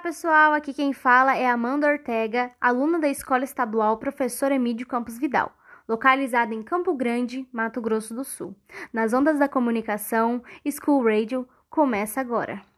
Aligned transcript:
pessoal, 0.00 0.54
aqui 0.54 0.72
quem 0.72 0.94
fala 0.94 1.36
é 1.36 1.46
Amanda 1.46 1.86
Ortega, 1.86 2.50
aluna 2.58 2.98
da 2.98 3.08
Escola 3.08 3.44
Estadual 3.44 3.98
Professor 3.98 4.50
Emílio 4.50 4.86
Campos 4.86 5.18
Vidal, 5.18 5.52
localizada 5.86 6.54
em 6.54 6.62
Campo 6.62 6.94
Grande, 6.94 7.46
Mato 7.52 7.82
Grosso 7.82 8.14
do 8.14 8.24
Sul. 8.24 8.56
Nas 8.94 9.12
ondas 9.12 9.38
da 9.38 9.46
comunicação, 9.46 10.42
School 10.66 11.04
Radio 11.04 11.46
começa 11.68 12.18
agora. 12.18 12.69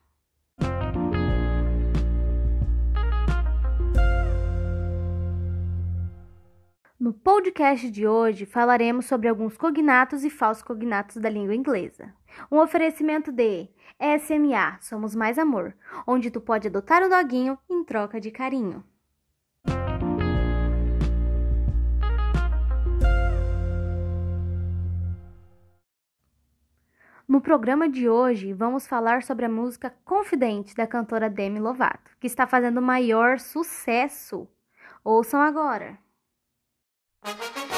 No 7.03 7.13
podcast 7.13 7.91
de 7.91 8.07
hoje 8.07 8.47
falaremos 8.47 9.07
sobre 9.07 9.27
alguns 9.27 9.57
cognatos 9.57 10.23
e 10.23 10.31
falsos 10.31 10.63
cognatos 10.63 11.17
da 11.17 11.29
língua 11.29 11.53
inglesa. 11.53 12.15
Um 12.49 12.59
oferecimento 12.59 13.33
de 13.33 13.69
SMA, 14.21 14.79
Somos 14.81 15.13
Mais 15.13 15.37
Amor, 15.37 15.75
onde 16.07 16.31
tu 16.31 16.41
pode 16.41 16.69
adotar 16.69 17.03
o 17.03 17.09
doguinho 17.09 17.59
em 17.69 17.83
troca 17.83 18.21
de 18.21 18.31
carinho. 18.31 18.85
No 27.27 27.41
programa 27.41 27.89
de 27.89 28.09
hoje, 28.09 28.53
vamos 28.53 28.87
falar 28.87 29.25
sobre 29.25 29.45
a 29.45 29.49
música 29.49 29.93
Confidente 30.05 30.73
da 30.77 30.87
cantora 30.87 31.29
Demi 31.29 31.59
Lovato, 31.59 32.13
que 32.21 32.29
está 32.29 32.47
fazendo 32.47 32.81
maior 32.81 33.41
sucesso. 33.41 34.47
Ouçam 35.03 35.41
agora! 35.41 35.99
Thank 37.25 37.57
you. 37.57 37.72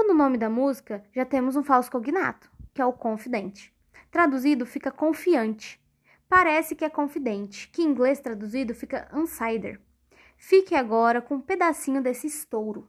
Logo 0.00 0.14
no 0.14 0.18
nome 0.18 0.38
da 0.38 0.48
música 0.48 1.04
já 1.12 1.26
temos 1.26 1.56
um 1.56 1.62
falso 1.62 1.90
cognato, 1.90 2.50
que 2.72 2.80
é 2.80 2.86
o 2.86 2.92
confidente. 2.92 3.70
Traduzido 4.10 4.64
fica 4.64 4.90
confiante. 4.90 5.78
Parece 6.26 6.74
que 6.74 6.86
é 6.86 6.88
confidente, 6.88 7.68
que 7.68 7.82
em 7.82 7.88
inglês 7.88 8.18
traduzido 8.18 8.74
fica 8.74 9.10
insider. 9.14 9.78
Fique 10.38 10.74
agora 10.74 11.20
com 11.20 11.34
um 11.34 11.40
pedacinho 11.40 12.02
desse 12.02 12.26
estouro. 12.26 12.88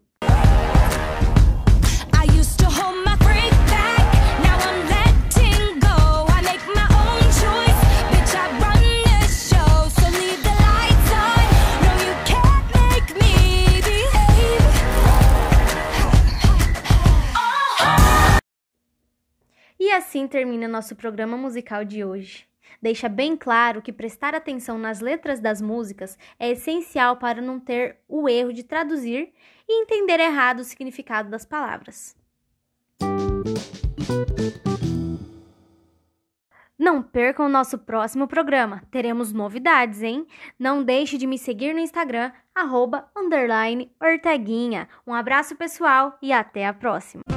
E 19.92 19.94
assim 19.94 20.26
termina 20.26 20.70
nosso 20.70 20.96
programa 20.96 21.36
musical 21.36 21.84
de 21.84 22.02
hoje. 22.02 22.48
Deixa 22.82 23.10
bem 23.10 23.36
claro 23.36 23.82
que 23.82 23.92
prestar 23.92 24.34
atenção 24.34 24.78
nas 24.78 25.02
letras 25.02 25.42
das 25.42 25.62
músicas 25.62 26.18
é 26.40 26.50
essencial 26.50 27.18
para 27.18 27.42
não 27.42 27.60
ter 27.60 27.98
o 28.08 28.30
erro 28.30 28.54
de 28.54 28.64
traduzir 28.64 29.34
e 29.68 29.82
entender 29.82 30.22
errado 30.22 30.62
o 30.62 30.64
significado 30.64 31.30
das 31.30 31.44
palavras. 31.44 32.16
Não 36.80 37.04
percam 37.04 37.48
o 37.48 37.50
nosso 37.50 37.78
próximo 37.78 38.30
programa. 38.30 38.84
Teremos 38.90 39.34
novidades, 39.34 40.02
hein? 40.02 40.26
Não 40.58 40.82
deixe 40.82 41.18
de 41.18 41.28
me 41.28 41.38
seguir 41.38 41.74
no 41.74 41.82
Instagram, 41.82 42.32
arroba, 42.56 43.12
underline, 43.14 43.92
Orteguinha. 44.02 44.88
Um 45.06 45.14
abraço 45.14 45.54
pessoal 45.58 46.18
e 46.22 46.32
até 46.32 46.66
a 46.66 46.74
próxima! 46.74 47.31